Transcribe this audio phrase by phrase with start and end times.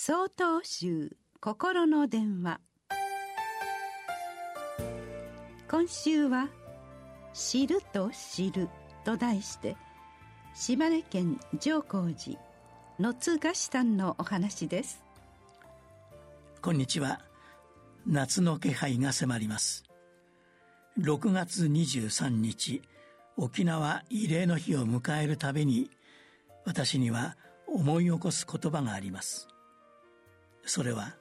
[0.00, 2.60] 総統集心の電話。
[5.68, 6.48] 今週は
[7.34, 8.68] 「知ると知る」
[9.04, 9.76] と題して
[10.54, 12.40] 島根県上皇寺
[13.00, 15.02] 野津菓子さんのお話です。
[16.62, 17.20] こんにちは。
[18.06, 19.82] 夏の気配が迫ります。
[21.00, 22.82] 6月23日
[23.36, 25.90] 沖縄慰霊の日を迎えるたびに
[26.64, 27.36] 私には
[27.66, 29.48] 思い起こす言葉があります。
[30.68, 31.14] それは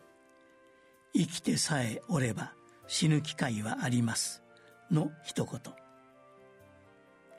[1.14, 2.52] 生きてさえおれば
[2.88, 4.44] 死ぬ機会はあります。
[4.92, 5.74] の一言。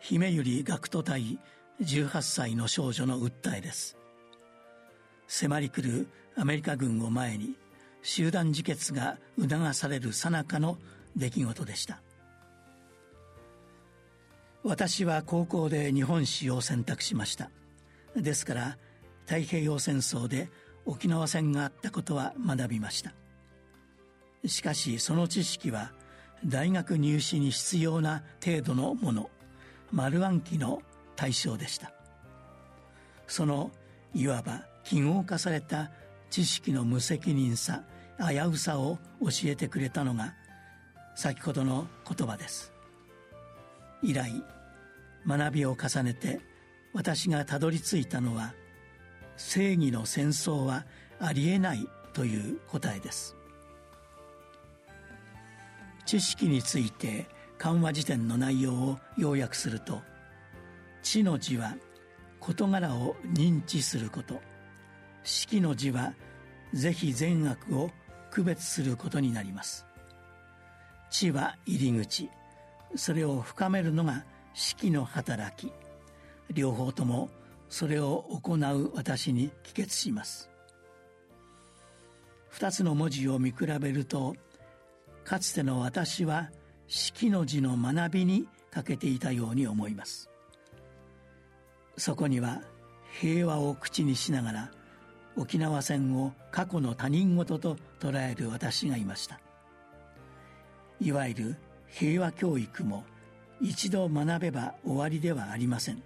[0.00, 1.38] 姫百合学徒隊
[1.82, 3.98] 18歳の少女の訴えです。
[5.26, 7.56] 迫り来るアメリカ軍を前に
[8.02, 10.78] 集団自決が促される最中の
[11.14, 12.00] 出来事でした。
[14.64, 17.50] 私は高校で日本史を選択しました。
[18.16, 18.78] ですから
[19.26, 20.48] 太平洋戦争で
[20.88, 23.12] 沖縄戦があったことは学びました。
[24.46, 25.92] しかしその知識は
[26.46, 29.30] 大学入試に必要な程度のもの
[29.92, 30.82] 丸暗記の
[31.14, 31.92] 対象でした。
[33.26, 33.70] その
[34.14, 35.90] いわば記号化された
[36.30, 37.82] 知識の無責任さ
[38.18, 40.34] 危うさを教えてくれたのが
[41.14, 42.72] 先ほどの言葉です。
[44.02, 44.32] 以来
[45.26, 46.40] 学びを重ねて
[46.94, 48.54] 私がたどり着いたのは
[49.38, 50.84] 正義の戦争は
[51.18, 53.36] ありえないという答えです。
[56.04, 57.26] 知識について
[57.58, 60.02] 緩和辞典の内容を要約すると
[61.02, 61.76] 「知の字は
[62.40, 64.40] 事柄を認知すること」
[65.22, 66.14] 「識の字は
[66.72, 67.90] 是非善悪を
[68.30, 69.86] 区別することになります」
[71.10, 72.30] 「知は入り口」
[72.96, 75.72] それを深めるのが識の働き。
[76.50, 77.28] 両方とも
[77.68, 80.50] それを行う私に帰結します。
[82.50, 84.34] 二つの文字を見比べると
[85.24, 86.50] かつての私は
[86.86, 90.30] 式の字の学びに欠けていたように思います。
[91.96, 92.62] そこには
[93.20, 94.70] 平和を口にしながら
[95.36, 99.40] 沖縄戦を過去の他人事と捉える私がいました。
[101.00, 101.56] いわゆる
[101.86, 103.04] 平和教育も
[103.60, 106.02] 一度学べば終わりではありません。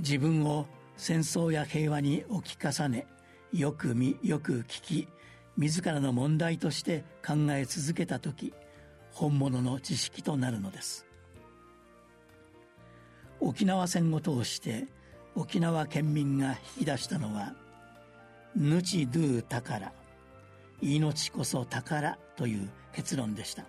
[0.00, 0.66] 自分を
[0.96, 3.06] 戦争や平和に置き重ね
[3.52, 5.08] よく見よく聞き
[5.56, 8.54] 自らの問題として考え続けた時
[9.12, 11.06] 本物の知識となるのです。
[13.40, 14.86] 沖縄戦を通して
[15.34, 17.54] 沖縄県民が引き出したのは
[18.56, 19.92] 「ぬちどゥ宝」
[20.80, 23.64] 「命こそ宝」という結論でした。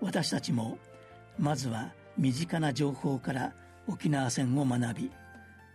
[0.00, 0.78] 私たちも
[1.38, 3.54] まずは身近な情報から
[3.86, 5.10] 沖縄戦を学び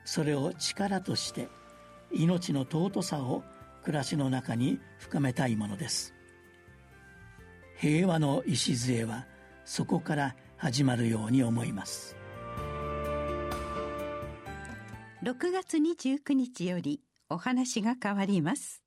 [0.06, 1.50] それを力として
[2.12, 3.44] 命の尊さを
[3.84, 6.14] 暮らしの中に深めたいものです。
[7.78, 9.26] 平和の礎は
[9.66, 12.16] そこから始まるように思います。
[15.24, 18.85] 6月29日よりお話が変わります。